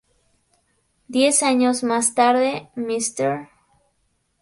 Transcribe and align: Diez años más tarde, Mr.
Diez 1.07 1.43
años 1.43 1.83
más 1.83 2.15
tarde, 2.15 2.71
Mr. 2.75 3.49